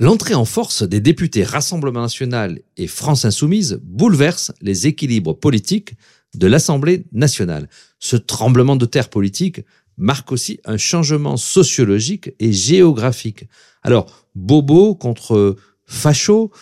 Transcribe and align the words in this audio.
L'entrée 0.00 0.34
en 0.34 0.44
force 0.44 0.84
des 0.84 1.00
députés 1.00 1.42
Rassemblement 1.42 2.02
national 2.02 2.60
et 2.76 2.86
France 2.86 3.24
insoumise 3.24 3.80
bouleverse 3.82 4.52
les 4.60 4.86
équilibres 4.86 5.36
politiques 5.36 5.96
de 6.36 6.46
l'Assemblée 6.46 7.04
nationale. 7.10 7.68
Ce 7.98 8.14
tremblement 8.14 8.76
de 8.76 8.86
terre 8.86 9.10
politique 9.10 9.62
marque 9.96 10.30
aussi 10.30 10.60
un 10.64 10.76
changement 10.76 11.36
sociologique 11.36 12.30
et 12.38 12.52
géographique. 12.52 13.48
Alors, 13.82 14.28
bobo 14.36 14.94
contre 14.94 15.56
facho 15.84 16.52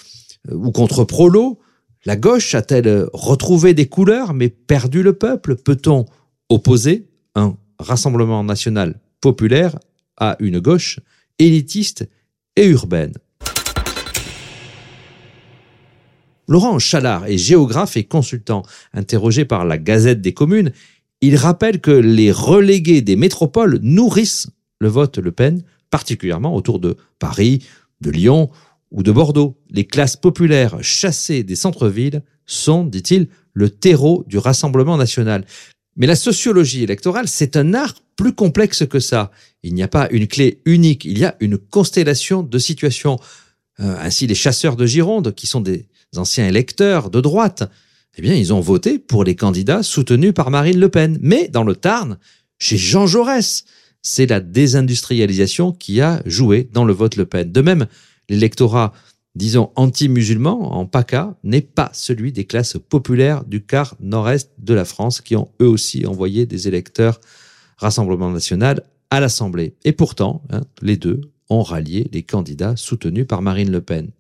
euh, 0.51 0.55
ou 0.55 0.73
contre 0.73 1.05
prolo, 1.05 1.59
la 2.07 2.16
gauche 2.16 2.55
a-t-elle 2.55 3.05
retrouvé 3.12 3.74
des 3.74 3.87
couleurs 3.87 4.32
mais 4.32 4.48
perdu 4.48 5.02
le 5.02 5.12
peuple? 5.12 5.57
Peut-on 5.57 6.07
opposer 6.48 7.10
un 7.34 7.55
Rassemblement 7.79 8.43
national 8.43 8.98
populaire 9.21 9.79
à 10.16 10.38
une 10.41 10.59
gauche 10.59 11.01
élitiste 11.38 12.09
et 12.57 12.65
urbaine? 12.65 13.12
Laurent 16.48 16.78
Chalard 16.78 17.27
est 17.27 17.38
géographe 17.38 17.96
et 17.96 18.05
consultant. 18.05 18.62
Interrogé 18.92 19.45
par 19.45 19.64
la 19.64 19.78
Gazette 19.78 20.20
des 20.20 20.34
communes, 20.34 20.73
il 21.20 21.37
rappelle 21.37 21.80
que 21.80 21.91
les 21.91 22.30
relégués 22.30 23.02
des 23.02 23.16
métropoles 23.16 23.79
nourrissent 23.82 24.48
le 24.80 24.88
vote 24.88 25.18
Le 25.18 25.32
Pen, 25.32 25.62
particulièrement 25.90 26.54
autour 26.54 26.79
de 26.79 26.96
Paris, 27.18 27.65
de 28.01 28.10
Lyon 28.10 28.51
ou 28.90 29.02
de 29.02 29.10
Bordeaux. 29.10 29.56
Les 29.71 29.84
classes 29.84 30.16
populaires 30.16 30.82
chassées 30.82 31.43
des 31.43 31.56
centres-villes 31.56 32.23
sont, 32.45 32.84
dit-il, 32.84 33.28
le 33.54 33.71
terreau 33.71 34.24
du 34.26 34.38
Rassemblement 34.38 34.96
national. 34.96 35.45
Mais 35.96 36.06
la 36.06 36.16
sociologie 36.16 36.82
électorale, 36.82 37.26
c'est 37.26 37.56
un 37.56 37.73
art 37.73 37.95
plus 38.16 38.34
complexe 38.34 38.87
que 38.87 39.01
ça. 39.01 39.30
Il 39.62 39.74
n'y 39.74 39.82
a 39.82 39.88
pas 39.88 40.09
une 40.10 40.26
clé 40.26 40.60
unique, 40.66 41.04
il 41.04 41.18
y 41.18 41.24
a 41.24 41.37
une 41.40 41.56
constellation 41.56 42.43
de 42.43 42.59
situations. 42.59 43.18
Euh, 43.80 43.96
ainsi, 44.01 44.26
les 44.26 44.34
chasseurs 44.34 44.76
de 44.76 44.87
Gironde, 44.87 45.34
qui 45.34 45.46
sont 45.46 45.60
des 45.60 45.87
anciens 46.16 46.49
électeurs 46.49 47.10
de 47.10 47.21
droite, 47.21 47.71
eh 48.16 48.23
bien, 48.23 48.35
ils 48.35 48.52
ont 48.52 48.60
voté 48.60 48.99
pour 48.99 49.24
les 49.24 49.37
candidats 49.37 49.82
soutenus 49.82 50.32
par 50.32 50.51
Marine 50.51 50.80
Le 50.80 50.88
Pen. 50.88 51.18
Mais 51.21 51.49
dans 51.49 51.65
le 51.65 51.76
Tarn, 51.76 52.18
chez 52.59 52.79
Jean 52.79 53.07
Jaurès, 53.07 53.65
c'est 54.02 54.27
la 54.27 54.40
désindustrialisation 54.40 55.73
qui 55.73 56.01
a 56.01 56.23
joué 56.24 56.68
dans 56.73 56.84
le 56.84 56.95
vote 56.95 57.16
Le 57.16 57.27
Pen. 57.27 57.52
De 57.52 57.60
même, 57.60 57.87
l'électorat, 58.30 58.93
disons, 59.34 59.71
anti-musulman 59.77 60.73
en 60.73 60.87
PACA 60.87 61.37
n'est 61.45 61.60
pas 61.60 61.90
celui 61.93 62.32
des 62.32 62.45
classes 62.45 62.79
populaires 62.88 63.45
du 63.45 63.65
quart 63.65 63.96
nord-est 64.00 64.53
de 64.59 64.72
la 64.72 64.87
France 64.87 65.21
qui 65.21 65.37
ont 65.37 65.50
eux 65.60 65.69
aussi 65.69 66.06
envoyé 66.06 66.47
des 66.47 66.69
électeurs 66.69 67.21
Rassemblement 67.78 68.31
national 68.31 68.82
à 69.10 69.21
l'Assemblée. 69.21 69.75
Et 69.84 69.93
pourtant, 69.93 70.43
hein, 70.50 70.62
les 70.81 70.97
deux 70.97 71.21
ont 71.50 71.62
rallié 71.62 72.09
les 72.12 72.22
candidats 72.22 72.75
soutenus 72.77 73.27
par 73.27 73.43
Marine 73.43 73.71
Le 73.71 73.82
Pen. 73.82 74.10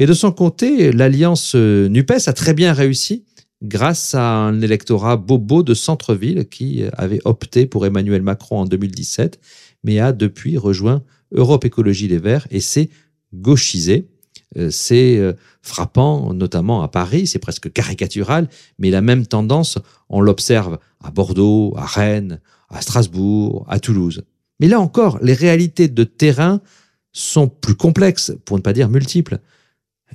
Et 0.00 0.06
de 0.06 0.12
son 0.14 0.30
côté, 0.30 0.92
l'alliance 0.92 1.56
euh, 1.56 1.88
NUPES 1.88 2.28
a 2.28 2.32
très 2.32 2.54
bien 2.54 2.72
réussi 2.72 3.24
grâce 3.64 4.14
à 4.14 4.36
un 4.36 4.60
électorat 4.60 5.16
bobo 5.16 5.64
de 5.64 5.74
centre-ville 5.74 6.48
qui 6.48 6.84
avait 6.92 7.18
opté 7.24 7.66
pour 7.66 7.84
Emmanuel 7.84 8.22
Macron 8.22 8.60
en 8.60 8.64
2017, 8.64 9.40
mais 9.82 9.98
a 9.98 10.12
depuis 10.12 10.56
rejoint 10.56 11.02
Europe 11.32 11.64
Écologie 11.64 12.06
Les 12.06 12.18
Verts 12.18 12.46
et 12.52 12.60
s'est 12.60 12.90
gauchisé. 13.34 14.06
Euh, 14.56 14.70
c'est 14.70 15.18
euh, 15.18 15.32
frappant, 15.62 16.32
notamment 16.32 16.82
à 16.82 16.88
Paris, 16.88 17.26
c'est 17.26 17.40
presque 17.40 17.72
caricatural, 17.72 18.48
mais 18.78 18.90
la 18.90 19.00
même 19.00 19.26
tendance, 19.26 19.78
on 20.08 20.20
l'observe 20.20 20.78
à 21.02 21.10
Bordeaux, 21.10 21.74
à 21.76 21.84
Rennes, 21.84 22.40
à 22.68 22.80
Strasbourg, 22.80 23.66
à 23.68 23.80
Toulouse. 23.80 24.22
Mais 24.60 24.68
là 24.68 24.78
encore, 24.78 25.18
les 25.22 25.34
réalités 25.34 25.88
de 25.88 26.04
terrain 26.04 26.60
sont 27.12 27.48
plus 27.48 27.74
complexes, 27.74 28.32
pour 28.44 28.56
ne 28.56 28.62
pas 28.62 28.72
dire 28.72 28.88
multiples 28.88 29.40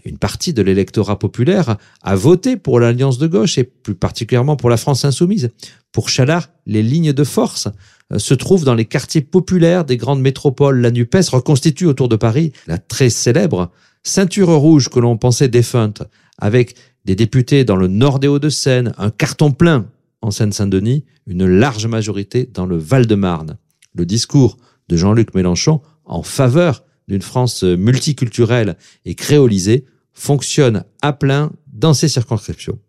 une 0.06 0.18
partie 0.18 0.54
de 0.54 0.62
l'électorat 0.62 1.20
populaire 1.20 1.78
a 2.02 2.16
voté 2.16 2.58
pour 2.58 2.80
l'alliance 2.80 3.18
de 3.18 3.28
gauche 3.28 3.58
et 3.58 3.64
plus 3.64 3.96
particulièrement 3.96 4.56
pour 4.56 4.70
la 4.70 4.78
France 4.78 5.06
insoumise. 5.06 5.52
Pour 5.92 6.10
Chalard, 6.10 6.50
les 6.66 6.84
lignes 6.84 7.14
de 7.14 7.24
force 7.24 7.68
euh, 8.12 8.20
se 8.20 8.34
trouvent 8.34 8.66
dans 8.66 8.76
les 8.76 8.86
quartiers 8.86 9.22
populaires 9.22 9.86
des 9.86 9.98
grandes 9.98 10.22
métropoles. 10.22 10.82
La 10.82 10.92
NUPES 10.92 11.30
reconstitue 11.32 11.86
autour 11.86 12.10
de 12.10 12.16
Paris 12.16 12.52
la 12.68 12.78
très 12.78 13.10
célèbre 13.10 13.72
ceinture 14.04 14.50
rouge 14.50 14.90
que 14.90 15.00
l'on 15.00 15.18
pensait 15.18 15.48
défunte, 15.48 16.04
avec 16.38 16.76
des 17.06 17.16
députés 17.16 17.64
dans 17.64 17.76
le 17.76 17.88
nord 17.88 18.20
des 18.20 18.28
Hauts-de-Seine, 18.28 18.94
un 18.98 19.10
carton 19.10 19.52
plein 19.52 19.86
en 20.22 20.32
Seine-Saint-Denis, 20.32 21.06
une 21.28 21.46
large 21.46 21.88
majorité 21.88 22.50
dans 22.54 22.66
le 22.66 22.78
Val-de-Marne. 22.78 23.58
Le 23.96 24.06
discours 24.06 24.58
de 24.90 24.98
Jean-Luc 24.98 25.34
Mélenchon 25.34 25.82
en 26.06 26.24
faveur 26.24 26.84
d'une 27.08 27.22
France 27.22 27.64
multiculturelle 27.64 28.78
et 29.06 29.16
créolisée 29.16 29.86
fonctionne 30.14 30.84
à 31.02 31.14
plein 31.14 31.52
dans 31.72 31.94
ces 31.94 32.08
circonscriptions. 32.08 32.80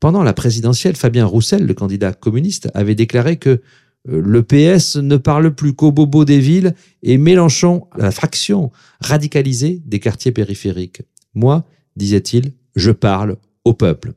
Pendant 0.00 0.22
la 0.22 0.32
présidentielle, 0.32 0.96
Fabien 0.96 1.26
Roussel, 1.26 1.64
le 1.64 1.74
candidat 1.74 2.12
communiste, 2.12 2.68
avait 2.74 2.94
déclaré 2.94 3.36
que 3.36 3.60
euh, 4.08 4.20
le 4.20 4.42
PS 4.42 4.96
ne 4.96 5.16
parle 5.16 5.54
plus 5.54 5.74
qu'aux 5.74 5.92
bobos 5.92 6.24
des 6.24 6.40
villes 6.40 6.74
et 7.02 7.18
Mélenchon 7.18 7.86
la 7.96 8.10
fraction 8.10 8.70
radicalisée 9.00 9.82
des 9.84 10.00
quartiers 10.00 10.32
périphériques. 10.32 11.02
Moi, 11.34 11.64
disait-il, 11.96 12.52
je 12.74 12.90
parle 12.90 13.36
au 13.64 13.72
peuple. 13.72 14.12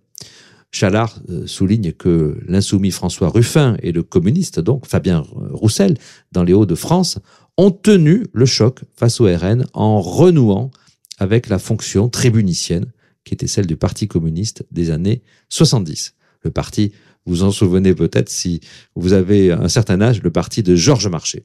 Chalard 0.72 1.20
euh, 1.30 1.48
souligne 1.48 1.94
que 1.94 2.38
l'insoumis 2.46 2.92
François 2.92 3.30
Ruffin 3.30 3.78
et 3.82 3.92
le 3.92 4.04
communiste, 4.04 4.60
donc 4.60 4.86
Fabien 4.86 5.24
Roussel, 5.52 5.98
dans 6.32 6.44
les 6.44 6.54
Hauts-de-France, 6.54 7.20
ont 7.60 7.72
tenu 7.72 8.26
le 8.32 8.46
choc 8.46 8.80
face 8.96 9.20
au 9.20 9.26
RN 9.26 9.66
en 9.74 10.00
renouant 10.00 10.72
avec 11.18 11.50
la 11.50 11.60
fonction 11.60 12.08
tribunicienne 12.08 12.86
qui 13.26 13.34
était 13.34 13.48
celle 13.48 13.68
du 13.68 13.76
Parti 13.76 14.08
communiste 14.08 14.66
des 14.72 14.92
années 14.92 15.24
70. 15.50 16.14
Le 16.44 16.52
parti, 16.52 16.94
vous 17.26 17.44
en 17.44 17.52
souvenez 17.52 17.94
peut-être 17.94 18.30
si 18.30 18.62
vous 18.96 19.12
avez 19.12 19.52
un 19.52 19.68
certain 19.68 20.00
âge, 20.00 20.24
le 20.24 20.30
parti 20.30 20.64
de 20.64 20.74
Georges 20.78 21.10
Marchais. 21.10 21.44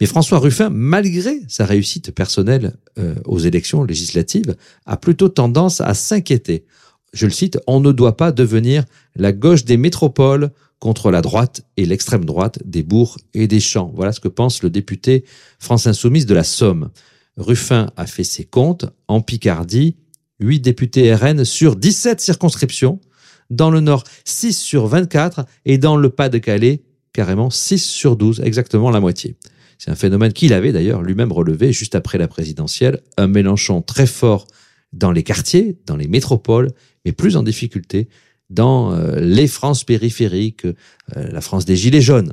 Mais 0.00 0.06
François 0.06 0.40
Ruffin, 0.40 0.70
malgré 0.70 1.40
sa 1.46 1.66
réussite 1.66 2.10
personnelle 2.10 2.74
euh, 2.98 3.14
aux 3.26 3.38
élections 3.38 3.84
législatives, 3.84 4.56
a 4.86 4.96
plutôt 4.96 5.28
tendance 5.28 5.80
à 5.80 5.94
s'inquiéter. 5.94 6.64
Je 7.12 7.26
le 7.26 7.32
cite, 7.32 7.60
on 7.68 7.78
ne 7.78 7.92
doit 7.92 8.16
pas 8.16 8.32
devenir 8.32 8.84
la 9.14 9.30
gauche 9.30 9.64
des 9.64 9.76
métropoles 9.76 10.50
contre 10.84 11.10
la 11.10 11.22
droite 11.22 11.62
et 11.78 11.86
l'extrême 11.86 12.26
droite 12.26 12.58
des 12.62 12.82
bourgs 12.82 13.16
et 13.32 13.46
des 13.46 13.58
champs. 13.58 13.90
Voilà 13.96 14.12
ce 14.12 14.20
que 14.20 14.28
pense 14.28 14.62
le 14.62 14.68
député 14.68 15.24
France 15.58 15.86
Insoumise 15.86 16.26
de 16.26 16.34
la 16.34 16.44
Somme. 16.44 16.90
Ruffin 17.38 17.90
a 17.96 18.06
fait 18.06 18.22
ses 18.22 18.44
comptes. 18.44 18.84
En 19.08 19.22
Picardie, 19.22 19.96
8 20.40 20.60
députés 20.60 21.14
RN 21.14 21.42
sur 21.46 21.76
17 21.76 22.20
circonscriptions. 22.20 23.00
Dans 23.48 23.70
le 23.70 23.80
Nord, 23.80 24.04
6 24.26 24.58
sur 24.58 24.86
24. 24.86 25.46
Et 25.64 25.78
dans 25.78 25.96
le 25.96 26.10
Pas-de-Calais, 26.10 26.82
carrément 27.14 27.48
6 27.48 27.82
sur 27.82 28.16
12, 28.16 28.42
exactement 28.44 28.90
la 28.90 29.00
moitié. 29.00 29.36
C'est 29.78 29.90
un 29.90 29.96
phénomène 29.96 30.34
qu'il 30.34 30.52
avait 30.52 30.72
d'ailleurs 30.72 31.00
lui-même 31.00 31.32
relevé 31.32 31.72
juste 31.72 31.94
après 31.94 32.18
la 32.18 32.28
présidentielle. 32.28 33.00
Un 33.16 33.26
Mélenchon 33.26 33.80
très 33.80 34.06
fort 34.06 34.46
dans 34.92 35.12
les 35.12 35.22
quartiers, 35.22 35.78
dans 35.86 35.96
les 35.96 36.08
métropoles, 36.08 36.72
mais 37.06 37.12
plus 37.12 37.38
en 37.38 37.42
difficulté 37.42 38.10
dans 38.50 38.92
euh, 38.92 39.18
les 39.20 39.46
France 39.46 39.84
périphériques, 39.84 40.66
euh, 40.66 40.72
la 41.14 41.40
France 41.40 41.64
des 41.64 41.76
Gilets 41.76 42.00
jaunes. 42.00 42.32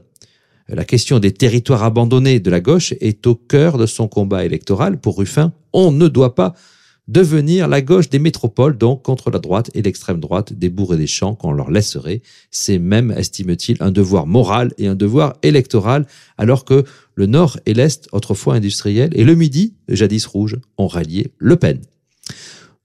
La 0.68 0.86
question 0.86 1.20
des 1.20 1.34
territoires 1.34 1.84
abandonnés 1.84 2.40
de 2.40 2.50
la 2.50 2.62
gauche 2.62 2.94
est 3.02 3.28
au 3.28 3.36
cœur 3.36 3.78
de 3.78 3.86
son 3.86 4.08
combat 4.08 4.46
électoral. 4.46 5.00
Pour 5.00 5.18
Ruffin, 5.18 5.54
on 5.74 5.92
ne 5.92 6.08
doit 6.08 6.36
pas 6.36 6.54
devenir 7.08 7.68
la 7.68 7.82
gauche 7.82 8.10
des 8.10 8.20
métropoles, 8.20 8.78
donc 8.78 9.04
contre 9.04 9.32
la 9.32 9.40
droite 9.40 9.70
et 9.74 9.82
l'extrême 9.82 10.20
droite 10.20 10.54
des 10.54 10.70
bourgs 10.70 10.94
et 10.94 10.98
des 10.98 11.08
champs 11.08 11.36
qu'on 11.36 11.52
leur 11.52 11.72
laisserait. 11.72 12.22
C'est 12.52 12.80
même, 12.80 13.12
estime-t-il, 13.12 13.78
un 13.82 13.92
devoir 13.92 14.28
moral 14.28 14.72
et 14.78 14.88
un 14.88 14.96
devoir 14.96 15.34
électoral, 15.44 16.06
alors 16.38 16.64
que 16.64 16.86
le 17.16 17.26
Nord 17.26 17.60
et 17.66 17.74
l'Est, 17.74 18.08
autrefois 18.14 18.56
industriels, 18.56 19.12
et 19.14 19.26
le 19.26 19.36
Midi, 19.36 19.74
jadis 19.90 20.26
rouge, 20.26 20.58
ont 20.78 20.88
rallié 20.88 21.34
Le 21.38 21.58
Pen. 21.58 21.82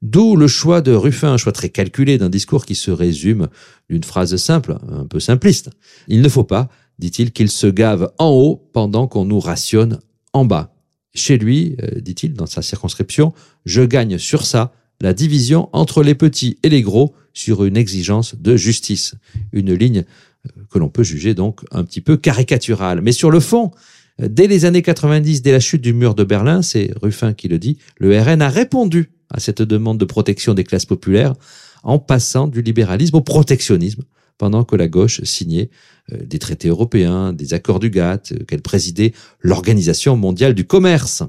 D'où 0.06 0.36
le 0.36 0.46
choix 0.46 0.82
de 0.82 0.92
Ruffin, 0.92 1.32
un 1.32 1.36
choix 1.36 1.50
très 1.50 1.68
calculé 1.68 2.16
d'un 2.16 2.28
discours 2.28 2.64
qui 2.64 2.76
se 2.76 2.92
résume 2.92 3.48
d'une 3.90 4.04
phrase 4.04 4.36
simple, 4.36 4.78
un 4.88 5.04
peu 5.04 5.18
simpliste. 5.18 5.70
Il 6.06 6.22
ne 6.22 6.28
faut 6.28 6.44
pas, 6.44 6.68
dit-il, 7.00 7.32
qu'il 7.32 7.50
se 7.50 7.66
gave 7.66 8.12
en 8.18 8.28
haut 8.28 8.70
pendant 8.72 9.08
qu'on 9.08 9.24
nous 9.24 9.40
rationne 9.40 9.98
en 10.32 10.44
bas. 10.44 10.72
Chez 11.12 11.38
lui, 11.38 11.74
euh, 11.82 12.00
dit-il, 12.00 12.34
dans 12.34 12.46
sa 12.46 12.62
circonscription, 12.62 13.32
je 13.64 13.82
gagne 13.82 14.16
sur 14.16 14.46
ça, 14.46 14.72
la 15.00 15.12
division 15.12 15.70
entre 15.72 16.04
les 16.04 16.14
petits 16.14 16.56
et 16.62 16.68
les 16.68 16.82
gros 16.82 17.12
sur 17.32 17.64
une 17.64 17.76
exigence 17.76 18.36
de 18.36 18.54
justice. 18.54 19.16
Une 19.50 19.74
ligne 19.74 20.04
euh, 20.46 20.62
que 20.70 20.78
l'on 20.78 20.88
peut 20.88 21.02
juger 21.02 21.34
donc 21.34 21.62
un 21.72 21.82
petit 21.82 22.00
peu 22.00 22.16
caricaturale. 22.16 23.00
Mais 23.00 23.10
sur 23.10 23.32
le 23.32 23.40
fond, 23.40 23.72
dès 24.18 24.46
les 24.46 24.64
années 24.64 24.82
90, 24.82 25.42
dès 25.42 25.52
la 25.52 25.60
chute 25.60 25.82
du 25.82 25.92
mur 25.92 26.14
de 26.14 26.24
Berlin, 26.24 26.62
c'est 26.62 26.92
Ruffin 27.02 27.34
qui 27.34 27.48
le 27.48 27.58
dit, 27.58 27.78
le 27.98 28.18
RN 28.18 28.42
a 28.42 28.48
répondu 28.48 29.10
à 29.30 29.40
cette 29.40 29.62
demande 29.62 29.98
de 29.98 30.04
protection 30.04 30.54
des 30.54 30.64
classes 30.64 30.86
populaires 30.86 31.34
en 31.82 31.98
passant 31.98 32.48
du 32.48 32.62
libéralisme 32.62 33.16
au 33.16 33.20
protectionnisme, 33.20 34.02
pendant 34.38 34.64
que 34.64 34.76
la 34.76 34.88
gauche 34.88 35.22
signait 35.22 35.70
euh, 36.12 36.18
des 36.24 36.38
traités 36.38 36.68
européens, 36.68 37.32
des 37.32 37.54
accords 37.54 37.78
du 37.78 37.90
GATT, 37.90 38.32
euh, 38.32 38.44
qu'elle 38.44 38.60
présidait 38.60 39.12
l'Organisation 39.40 40.16
mondiale 40.16 40.54
du 40.54 40.66
commerce. 40.66 41.22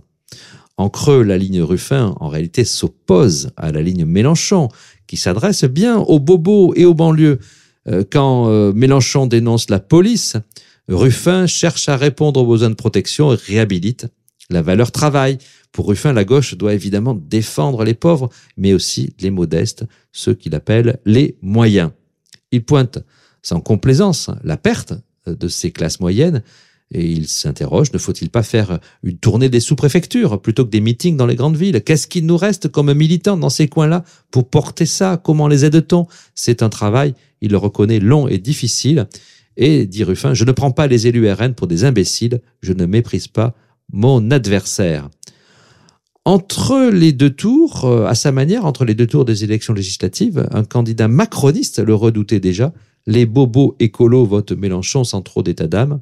En 0.77 0.89
creux, 0.89 1.23
la 1.23 1.37
ligne 1.37 1.61
Ruffin, 1.61 2.15
en 2.19 2.27
réalité, 2.27 2.65
s'oppose 2.65 3.51
à 3.55 3.71
la 3.71 3.81
ligne 3.81 4.05
Mélenchon, 4.05 4.69
qui 5.07 5.17
s'adresse 5.17 5.63
bien 5.63 5.97
aux 5.97 6.19
bobos 6.19 6.73
et 6.75 6.85
aux 6.85 6.93
banlieues. 6.93 7.39
Euh, 7.87 8.03
quand 8.09 8.73
Mélenchon 8.73 9.27
dénonce 9.27 9.69
la 9.69 9.79
police, 9.79 10.35
Ruffin 10.89 11.47
cherche 11.47 11.89
à 11.89 11.97
répondre 11.97 12.39
aux 12.41 12.47
besoins 12.47 12.69
de 12.69 12.75
protection 12.75 13.33
et 13.33 13.35
réhabilite 13.35 14.07
la 14.49 14.61
valeur 14.61 14.91
travail. 14.91 15.37
Pour 15.71 15.87
Ruffin, 15.89 16.13
la 16.13 16.23
gauche 16.23 16.55
doit 16.55 16.73
évidemment 16.73 17.13
défendre 17.13 17.83
les 17.83 17.93
pauvres, 17.93 18.29
mais 18.55 18.73
aussi 18.73 19.13
les 19.19 19.31
modestes, 19.31 19.85
ceux 20.11 20.33
qu'il 20.33 20.55
appelle 20.55 20.99
les 21.05 21.37
moyens. 21.41 21.91
Il 22.51 22.63
pointe 22.63 22.99
sans 23.41 23.59
complaisance 23.59 24.29
la 24.43 24.57
perte 24.57 24.93
de 25.25 25.47
ces 25.47 25.71
classes 25.71 25.99
moyennes 25.99 26.41
et 26.91 27.05
il 27.05 27.27
s'interroge, 27.27 27.91
ne 27.91 27.97
faut-il 27.97 28.29
pas 28.29 28.43
faire 28.43 28.79
une 29.03 29.17
tournée 29.17 29.49
des 29.49 29.59
sous-préfectures 29.59 30.41
plutôt 30.41 30.63
que 30.63 30.69
des 30.69 30.79
meetings 30.79 31.17
dans 31.17 31.25
les 31.25 31.35
grandes 31.35 31.57
villes? 31.57 31.81
Qu'est-ce 31.83 32.07
qu'il 32.07 32.25
nous 32.25 32.37
reste 32.37 32.69
comme 32.69 32.93
militants 32.93 33.35
dans 33.35 33.49
ces 33.49 33.67
coins-là 33.67 34.05
pour 34.31 34.49
porter 34.49 34.85
ça? 34.85 35.21
Comment 35.21 35.49
les 35.49 35.65
aide-t-on? 35.65 36.07
C'est 36.33 36.63
un 36.63 36.69
travail, 36.69 37.13
il 37.41 37.51
le 37.51 37.57
reconnaît, 37.57 37.99
long 37.99 38.29
et 38.29 38.37
difficile. 38.37 39.07
Et 39.57 39.87
dit 39.87 40.03
Ruffin, 40.03 40.33
je 40.33 40.45
ne 40.45 40.51
prends 40.51 40.71
pas 40.71 40.87
les 40.87 41.07
élus 41.07 41.29
RN 41.29 41.53
pour 41.55 41.67
des 41.67 41.83
imbéciles, 41.83 42.41
je 42.61 42.73
ne 42.73 42.85
méprise 42.85 43.27
pas 43.27 43.55
mon 43.91 44.31
adversaire. 44.31 45.09
Entre 46.25 46.89
les 46.91 47.11
deux 47.11 47.29
tours, 47.29 47.85
euh, 47.85 48.05
à 48.05 48.13
sa 48.13 48.31
manière, 48.31 48.65
entre 48.65 48.85
les 48.85 48.93
deux 48.93 49.07
tours 49.07 49.25
des 49.25 49.43
élections 49.43 49.73
législatives, 49.73 50.47
un 50.51 50.63
candidat 50.63 51.07
macroniste 51.07 51.79
le 51.79 51.95
redoutait 51.95 52.39
déjà. 52.39 52.73
Les 53.07 53.25
bobos 53.25 53.75
écolos 53.79 54.25
votent 54.25 54.51
Mélenchon 54.51 55.03
sans 55.03 55.21
trop 55.21 55.41
d'état 55.41 55.67
d'âme. 55.67 56.01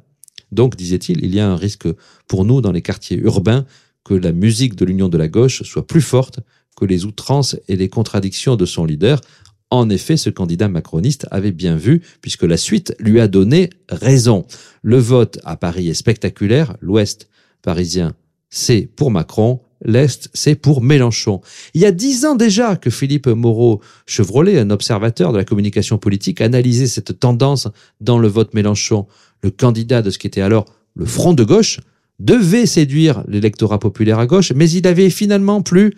Donc, 0.52 0.76
disait-il, 0.76 1.24
il 1.24 1.34
y 1.34 1.40
a 1.40 1.48
un 1.48 1.56
risque 1.56 1.88
pour 2.26 2.44
nous 2.44 2.60
dans 2.60 2.72
les 2.72 2.82
quartiers 2.82 3.18
urbains 3.18 3.64
que 4.04 4.14
la 4.14 4.32
musique 4.32 4.74
de 4.74 4.84
l'union 4.84 5.08
de 5.08 5.16
la 5.16 5.28
gauche 5.28 5.62
soit 5.62 5.86
plus 5.86 6.00
forte 6.00 6.40
que 6.76 6.84
les 6.84 7.04
outrances 7.04 7.56
et 7.68 7.76
les 7.76 7.88
contradictions 7.88 8.56
de 8.56 8.66
son 8.66 8.84
leader. 8.84 9.20
En 9.70 9.90
effet, 9.90 10.16
ce 10.16 10.30
candidat 10.30 10.68
macroniste 10.68 11.26
avait 11.30 11.52
bien 11.52 11.76
vu, 11.76 12.02
puisque 12.20 12.44
la 12.44 12.56
suite 12.56 12.94
lui 13.00 13.20
a 13.20 13.28
donné 13.28 13.70
raison. 13.88 14.46
Le 14.82 14.98
vote 14.98 15.38
à 15.44 15.56
Paris 15.56 15.88
est 15.88 15.94
spectaculaire. 15.94 16.76
L'Ouest 16.80 17.28
parisien, 17.62 18.14
c'est 18.48 18.88
pour 18.94 19.10
Macron 19.10 19.60
l'Est, 19.84 20.30
c'est 20.34 20.54
pour 20.54 20.82
Mélenchon. 20.82 21.40
Il 21.74 21.80
y 21.80 21.84
a 21.84 21.92
dix 21.92 22.24
ans 22.24 22.34
déjà 22.34 22.76
que 22.76 22.90
Philippe 22.90 23.26
Moreau-Chevrolet, 23.26 24.58
un 24.58 24.70
observateur 24.70 25.32
de 25.32 25.38
la 25.38 25.44
communication 25.44 25.98
politique, 25.98 26.40
analysait 26.40 26.86
cette 26.86 27.18
tendance 27.18 27.68
dans 28.00 28.18
le 28.18 28.28
vote 28.28 28.54
Mélenchon. 28.54 29.06
Le 29.42 29.50
candidat 29.50 30.02
de 30.02 30.10
ce 30.10 30.18
qui 30.18 30.26
était 30.26 30.40
alors 30.40 30.66
le 30.94 31.04
front 31.04 31.34
de 31.34 31.44
gauche 31.44 31.80
devait 32.18 32.66
séduire 32.66 33.22
l'électorat 33.28 33.78
populaire 33.78 34.18
à 34.18 34.26
gauche, 34.26 34.52
mais 34.54 34.70
il 34.70 34.86
avait 34.86 35.10
finalement 35.10 35.60
plus, 35.60 35.92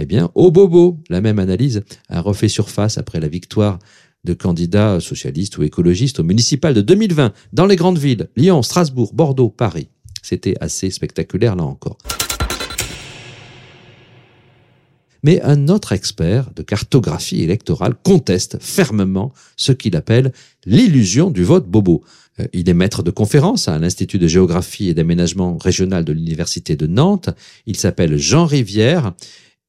eh 0.00 0.06
bien, 0.06 0.30
au 0.34 0.50
bobo. 0.50 0.98
La 1.08 1.20
même 1.20 1.38
analyse 1.38 1.82
a 2.08 2.20
refait 2.20 2.48
surface 2.48 2.98
après 2.98 3.20
la 3.20 3.28
victoire 3.28 3.78
de 4.24 4.34
candidats 4.34 5.00
socialistes 5.00 5.58
ou 5.58 5.62
écologistes 5.62 6.20
au 6.20 6.24
municipal 6.24 6.74
de 6.74 6.80
2020 6.80 7.32
dans 7.52 7.66
les 7.66 7.76
grandes 7.76 7.98
villes, 7.98 8.28
Lyon, 8.36 8.62
Strasbourg, 8.62 9.12
Bordeaux, 9.14 9.50
Paris. 9.50 9.88
C'était 10.22 10.54
assez 10.60 10.90
spectaculaire 10.90 11.56
là 11.56 11.64
encore. 11.64 11.98
Mais 15.22 15.40
un 15.42 15.68
autre 15.68 15.92
expert 15.92 16.50
de 16.56 16.62
cartographie 16.62 17.42
électorale 17.42 17.94
conteste 18.02 18.56
fermement 18.60 19.32
ce 19.56 19.72
qu'il 19.72 19.96
appelle 19.96 20.32
l'illusion 20.64 21.30
du 21.30 21.44
vote 21.44 21.68
bobo. 21.68 22.02
Euh, 22.40 22.46
il 22.52 22.68
est 22.68 22.74
maître 22.74 23.02
de 23.02 23.10
conférence 23.10 23.68
à 23.68 23.78
l'Institut 23.78 24.18
de 24.18 24.26
géographie 24.26 24.88
et 24.88 24.94
d'aménagement 24.94 25.58
régional 25.58 26.04
de 26.04 26.12
l'Université 26.12 26.76
de 26.76 26.86
Nantes. 26.86 27.30
Il 27.66 27.76
s'appelle 27.76 28.16
Jean 28.16 28.46
Rivière. 28.46 29.12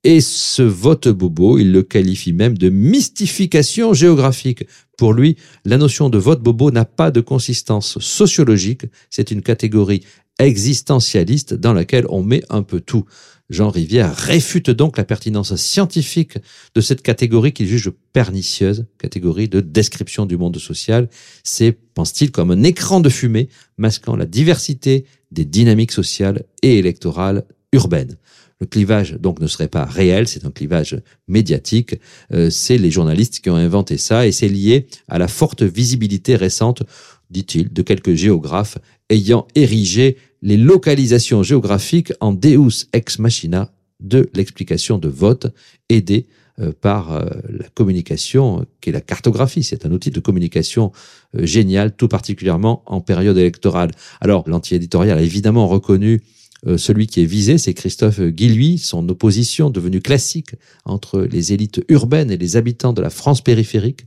Et 0.03 0.19
ce 0.19 0.63
vote 0.63 1.07
bobo, 1.09 1.59
il 1.59 1.71
le 1.71 1.83
qualifie 1.83 2.33
même 2.33 2.57
de 2.57 2.69
mystification 2.69 3.93
géographique. 3.93 4.65
Pour 4.97 5.13
lui, 5.13 5.37
la 5.63 5.77
notion 5.77 6.09
de 6.09 6.17
vote 6.17 6.41
bobo 6.41 6.71
n'a 6.71 6.85
pas 6.85 7.11
de 7.11 7.21
consistance 7.21 7.99
sociologique, 7.99 8.85
c'est 9.11 9.29
une 9.29 9.43
catégorie 9.43 10.03
existentialiste 10.39 11.53
dans 11.53 11.73
laquelle 11.73 12.05
on 12.09 12.23
met 12.23 12.41
un 12.49 12.63
peu 12.63 12.79
tout. 12.81 13.05
Jean 13.51 13.69
Rivière 13.69 14.15
réfute 14.15 14.71
donc 14.71 14.97
la 14.97 15.03
pertinence 15.03 15.55
scientifique 15.55 16.37
de 16.73 16.81
cette 16.81 17.03
catégorie 17.03 17.51
qu'il 17.51 17.67
juge 17.67 17.91
pernicieuse, 18.13 18.85
catégorie 18.97 19.49
de 19.49 19.59
description 19.59 20.25
du 20.25 20.37
monde 20.37 20.57
social. 20.57 21.09
C'est, 21.43 21.77
pense-t-il, 21.93 22.31
comme 22.31 22.49
un 22.51 22.63
écran 22.63 23.01
de 23.01 23.09
fumée 23.09 23.49
masquant 23.77 24.15
la 24.15 24.25
diversité 24.25 25.05
des 25.31 25.45
dynamiques 25.45 25.91
sociales 25.91 26.43
et 26.63 26.77
électorales 26.77 27.43
urbaines. 27.73 28.17
Le 28.61 28.67
clivage 28.67 29.13
donc 29.13 29.41
ne 29.41 29.47
serait 29.47 29.67
pas 29.67 29.85
réel, 29.85 30.27
c'est 30.27 30.45
un 30.45 30.51
clivage 30.51 31.01
médiatique. 31.27 31.95
Euh, 32.31 32.51
c'est 32.51 32.77
les 32.77 32.91
journalistes 32.91 33.39
qui 33.39 33.49
ont 33.49 33.55
inventé 33.55 33.97
ça 33.97 34.27
et 34.27 34.31
c'est 34.31 34.47
lié 34.47 34.85
à 35.07 35.17
la 35.17 35.27
forte 35.27 35.63
visibilité 35.63 36.35
récente, 36.35 36.83
dit-il, 37.31 37.73
de 37.73 37.81
quelques 37.81 38.13
géographes 38.13 38.77
ayant 39.09 39.47
érigé 39.55 40.17
les 40.43 40.57
localisations 40.57 41.41
géographiques 41.41 42.13
en 42.19 42.33
Deus 42.33 42.85
ex 42.93 43.17
machina 43.17 43.73
de 43.99 44.29
l'explication 44.35 44.99
de 44.99 45.09
vote 45.09 45.47
aidée 45.89 46.27
euh, 46.59 46.71
par 46.79 47.13
euh, 47.13 47.25
la 47.49 47.67
communication 47.69 48.67
qui 48.79 48.91
est 48.91 48.93
la 48.93 49.01
cartographie. 49.01 49.63
C'est 49.63 49.87
un 49.87 49.91
outil 49.91 50.11
de 50.11 50.19
communication 50.19 50.91
génial, 51.33 51.95
tout 51.95 52.07
particulièrement 52.07 52.83
en 52.85 53.01
période 53.01 53.37
électorale. 53.39 53.89
Alors, 54.19 54.47
l'anti-éditorial 54.47 55.17
a 55.17 55.21
évidemment 55.23 55.67
reconnu 55.67 56.21
celui 56.77 57.07
qui 57.07 57.21
est 57.21 57.25
visé, 57.25 57.57
c'est 57.57 57.73
Christophe 57.73 58.21
Guilluy, 58.21 58.77
son 58.77 59.07
opposition 59.09 59.69
devenue 59.69 60.01
classique 60.01 60.51
entre 60.85 61.21
les 61.21 61.53
élites 61.53 61.83
urbaines 61.89 62.29
et 62.29 62.37
les 62.37 62.55
habitants 62.55 62.93
de 62.93 63.01
la 63.01 63.09
France 63.09 63.41
périphérique 63.41 64.05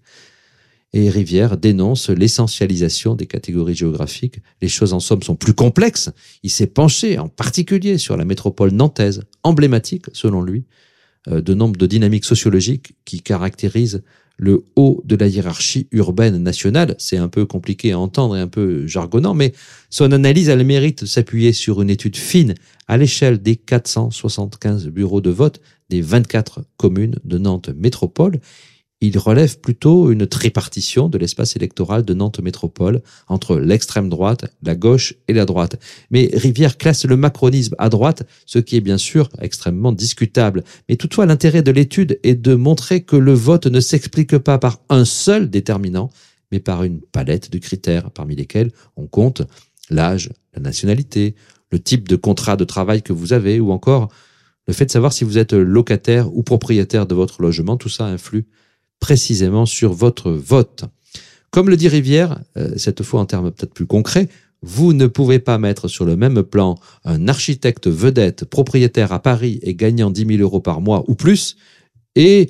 et 0.94 1.10
Rivière 1.10 1.56
dénonce 1.56 2.08
l'essentialisation 2.08 3.16
des 3.16 3.26
catégories 3.26 3.74
géographiques. 3.74 4.38
Les 4.62 4.68
choses 4.68 4.92
en 4.92 5.00
somme 5.00 5.24
sont 5.24 5.34
plus 5.34 5.52
complexes. 5.52 6.10
Il 6.44 6.50
s'est 6.50 6.68
penché 6.68 7.18
en 7.18 7.28
particulier 7.28 7.98
sur 7.98 8.16
la 8.16 8.24
métropole 8.24 8.70
nantaise, 8.70 9.24
emblématique 9.42 10.06
selon 10.12 10.40
lui, 10.40 10.60
euh, 10.60 10.93
de 11.26 11.54
nombre 11.54 11.76
de 11.76 11.86
dynamiques 11.86 12.24
sociologiques 12.24 12.94
qui 13.04 13.22
caractérisent 13.22 14.02
le 14.36 14.64
haut 14.76 15.02
de 15.04 15.16
la 15.16 15.28
hiérarchie 15.28 15.86
urbaine 15.92 16.38
nationale. 16.38 16.96
C'est 16.98 17.16
un 17.16 17.28
peu 17.28 17.46
compliqué 17.46 17.92
à 17.92 17.98
entendre 17.98 18.36
et 18.36 18.40
un 18.40 18.48
peu 18.48 18.86
jargonnant, 18.86 19.34
mais 19.34 19.52
son 19.90 20.10
analyse 20.12 20.50
a 20.50 20.56
le 20.56 20.64
mérite 20.64 21.02
de 21.02 21.08
s'appuyer 21.08 21.52
sur 21.52 21.80
une 21.82 21.90
étude 21.90 22.16
fine 22.16 22.54
à 22.88 22.96
l'échelle 22.96 23.40
des 23.40 23.56
475 23.56 24.88
bureaux 24.88 25.20
de 25.20 25.30
vote 25.30 25.60
des 25.88 26.00
24 26.00 26.64
communes 26.76 27.16
de 27.24 27.38
Nantes 27.38 27.70
métropole 27.76 28.40
il 29.06 29.18
relève 29.18 29.58
plutôt 29.58 30.10
une 30.10 30.26
tripartition 30.26 31.08
de 31.08 31.18
l'espace 31.18 31.56
électoral 31.56 32.04
de 32.04 32.14
Nantes 32.14 32.40
Métropole 32.40 33.02
entre 33.28 33.56
l'extrême 33.56 34.08
droite, 34.08 34.46
la 34.62 34.74
gauche 34.74 35.14
et 35.28 35.32
la 35.32 35.44
droite. 35.44 35.78
Mais 36.10 36.30
Rivière 36.32 36.78
classe 36.78 37.04
le 37.04 37.16
macronisme 37.16 37.74
à 37.78 37.88
droite, 37.88 38.26
ce 38.46 38.58
qui 38.58 38.76
est 38.76 38.80
bien 38.80 38.98
sûr 38.98 39.28
extrêmement 39.40 39.92
discutable. 39.92 40.64
Mais 40.88 40.96
toutefois, 40.96 41.26
l'intérêt 41.26 41.62
de 41.62 41.70
l'étude 41.70 42.18
est 42.22 42.34
de 42.34 42.54
montrer 42.54 43.02
que 43.02 43.16
le 43.16 43.34
vote 43.34 43.66
ne 43.66 43.80
s'explique 43.80 44.38
pas 44.38 44.58
par 44.58 44.80
un 44.88 45.04
seul 45.04 45.50
déterminant, 45.50 46.10
mais 46.50 46.60
par 46.60 46.84
une 46.84 47.00
palette 47.00 47.50
de 47.50 47.58
critères, 47.58 48.10
parmi 48.10 48.36
lesquels 48.36 48.70
on 48.96 49.06
compte 49.06 49.42
l'âge, 49.90 50.30
la 50.54 50.62
nationalité, 50.62 51.34
le 51.70 51.78
type 51.78 52.08
de 52.08 52.16
contrat 52.16 52.56
de 52.56 52.64
travail 52.64 53.02
que 53.02 53.12
vous 53.12 53.32
avez, 53.32 53.60
ou 53.60 53.70
encore 53.70 54.08
le 54.66 54.72
fait 54.72 54.86
de 54.86 54.90
savoir 54.90 55.12
si 55.12 55.24
vous 55.24 55.36
êtes 55.36 55.52
locataire 55.52 56.34
ou 56.34 56.42
propriétaire 56.42 57.06
de 57.06 57.14
votre 57.14 57.42
logement, 57.42 57.76
tout 57.76 57.88
ça 57.88 58.06
influe 58.06 58.46
précisément 59.04 59.66
sur 59.66 59.92
votre 59.92 60.32
vote. 60.32 60.84
Comme 61.50 61.68
le 61.68 61.76
dit 61.76 61.88
Rivière, 61.88 62.40
euh, 62.56 62.72
cette 62.78 63.02
fois 63.02 63.20
en 63.20 63.26
termes 63.26 63.52
peut-être 63.52 63.74
plus 63.74 63.84
concrets, 63.84 64.30
vous 64.62 64.94
ne 64.94 65.06
pouvez 65.06 65.40
pas 65.40 65.58
mettre 65.58 65.88
sur 65.88 66.06
le 66.06 66.16
même 66.16 66.42
plan 66.42 66.76
un 67.04 67.28
architecte 67.28 67.86
vedette, 67.86 68.46
propriétaire 68.46 69.12
à 69.12 69.20
Paris 69.20 69.58
et 69.60 69.74
gagnant 69.74 70.10
10 70.10 70.38
000 70.38 70.40
euros 70.40 70.60
par 70.60 70.80
mois 70.80 71.04
ou 71.06 71.16
plus, 71.16 71.58
et 72.16 72.48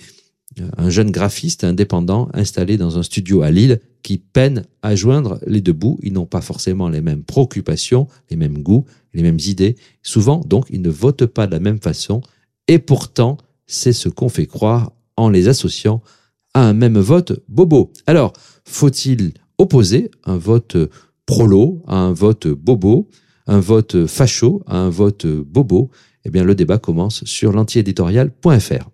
un 0.76 0.90
jeune 0.90 1.10
graphiste 1.10 1.64
indépendant 1.64 2.28
installé 2.34 2.76
dans 2.76 2.98
un 2.98 3.02
studio 3.02 3.42
à 3.42 3.50
Lille 3.50 3.80
qui 4.04 4.18
peine 4.18 4.64
à 4.82 4.94
joindre 4.94 5.40
les 5.48 5.60
deux 5.60 5.72
bouts. 5.72 5.98
Ils 6.04 6.12
n'ont 6.12 6.24
pas 6.24 6.40
forcément 6.40 6.88
les 6.88 7.00
mêmes 7.00 7.24
préoccupations, 7.24 8.06
les 8.30 8.36
mêmes 8.36 8.62
goûts, 8.62 8.84
les 9.12 9.22
mêmes 9.22 9.40
idées. 9.44 9.74
Souvent, 10.04 10.38
donc, 10.46 10.66
ils 10.70 10.82
ne 10.82 10.88
votent 10.88 11.26
pas 11.26 11.48
de 11.48 11.52
la 11.52 11.58
même 11.58 11.80
façon 11.80 12.20
et 12.68 12.78
pourtant, 12.78 13.38
c'est 13.66 13.92
ce 13.92 14.08
qu'on 14.08 14.28
fait 14.28 14.46
croire 14.46 14.92
en 15.16 15.28
les 15.28 15.48
associant 15.48 16.00
à 16.54 16.62
un 16.66 16.72
même 16.72 16.98
vote 16.98 17.32
bobo. 17.48 17.92
Alors, 18.06 18.32
faut-il 18.64 19.34
opposer 19.58 20.10
un 20.24 20.36
vote 20.36 20.76
prolo 21.26 21.82
à 21.86 21.96
un 21.96 22.12
vote 22.12 22.48
bobo, 22.48 23.08
un 23.46 23.60
vote 23.60 24.06
facho 24.06 24.62
à 24.66 24.78
un 24.78 24.88
vote 24.88 25.26
bobo? 25.26 25.90
Eh 26.24 26.30
bien, 26.30 26.44
le 26.44 26.54
débat 26.54 26.78
commence 26.78 27.24
sur 27.24 27.52
l'antiéditorial.fr. 27.52 28.88